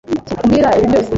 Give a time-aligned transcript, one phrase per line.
[0.25, 1.09] Kuki umbwira ibi byose?